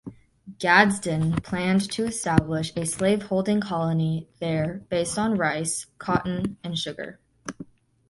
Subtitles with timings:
[0.57, 7.19] Gadsden planned to establish a slaveholding colony there based on rice, cotton, and sugar.